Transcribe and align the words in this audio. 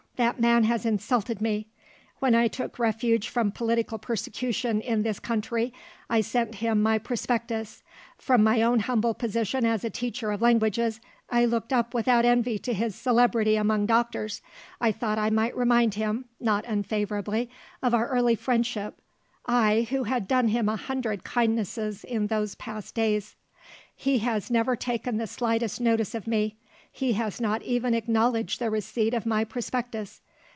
"That 0.17 0.39
man 0.39 0.65
has 0.65 0.85
insulted 0.85 1.41
me. 1.41 1.65
When 2.19 2.35
I 2.35 2.47
took 2.47 2.77
refuge 2.77 3.27
from 3.27 3.51
political 3.51 3.97
persecution 3.97 4.79
in 4.79 5.01
this 5.01 5.19
country, 5.19 5.73
I 6.11 6.21
sent 6.21 6.55
him 6.55 6.83
my 6.83 6.99
prospectus. 6.99 7.81
From 8.19 8.43
my 8.43 8.61
own 8.61 8.81
humble 8.81 9.15
position 9.15 9.65
as 9.65 9.83
a 9.83 9.89
teacher 9.89 10.29
of 10.31 10.39
languages, 10.39 10.99
I 11.31 11.45
looked 11.45 11.73
up 11.73 11.95
without 11.95 12.23
envy 12.23 12.59
to 12.59 12.71
his 12.71 12.93
celebrity 12.93 13.55
among 13.55 13.87
doctors; 13.87 14.43
I 14.79 14.91
thought 14.91 15.17
I 15.17 15.31
might 15.31 15.57
remind 15.57 15.95
him, 15.95 16.25
not 16.39 16.65
unfavourably, 16.67 17.49
of 17.81 17.95
our 17.95 18.07
early 18.07 18.35
friendship 18.35 19.01
I, 19.47 19.87
who 19.89 20.03
had 20.03 20.27
done 20.27 20.49
him 20.49 20.69
a 20.69 20.75
hundred 20.75 21.23
kindnesses 21.23 22.03
in 22.03 22.27
those 22.27 22.53
past 22.53 22.93
days. 22.93 23.35
He 23.95 24.19
has 24.19 24.51
never 24.51 24.75
taken 24.75 25.17
the 25.17 25.25
slightest 25.25 25.81
notice 25.81 26.13
of 26.13 26.27
me; 26.27 26.57
he 26.93 27.13
has 27.13 27.39
not 27.39 27.61
even 27.61 27.93
acknowledged 27.93 28.59
the 28.59 28.69
receipt 28.69 29.13
of 29.13 29.25
my 29.25 29.45
prospectus. 29.45 30.19